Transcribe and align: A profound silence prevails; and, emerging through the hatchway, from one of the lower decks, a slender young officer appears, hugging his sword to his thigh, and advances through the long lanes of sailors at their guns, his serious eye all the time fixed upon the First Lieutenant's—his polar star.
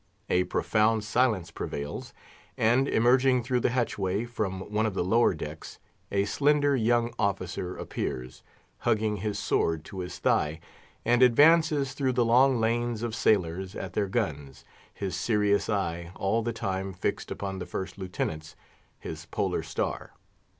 A 0.31 0.45
profound 0.45 1.03
silence 1.03 1.51
prevails; 1.51 2.11
and, 2.57 2.87
emerging 2.87 3.43
through 3.43 3.59
the 3.59 3.69
hatchway, 3.69 4.25
from 4.25 4.73
one 4.73 4.87
of 4.87 4.95
the 4.95 5.03
lower 5.03 5.35
decks, 5.35 5.77
a 6.11 6.25
slender 6.25 6.75
young 6.75 7.13
officer 7.19 7.77
appears, 7.77 8.41
hugging 8.79 9.17
his 9.17 9.37
sword 9.37 9.85
to 9.85 9.99
his 9.99 10.17
thigh, 10.17 10.59
and 11.05 11.21
advances 11.21 11.93
through 11.93 12.13
the 12.13 12.25
long 12.25 12.59
lanes 12.59 13.03
of 13.03 13.13
sailors 13.13 13.75
at 13.75 13.93
their 13.93 14.07
guns, 14.07 14.65
his 14.91 15.15
serious 15.15 15.69
eye 15.69 16.11
all 16.15 16.41
the 16.41 16.51
time 16.51 16.93
fixed 16.93 17.29
upon 17.29 17.59
the 17.59 17.67
First 17.67 17.99
Lieutenant's—his 17.99 19.27
polar 19.27 19.61
star. 19.61 20.13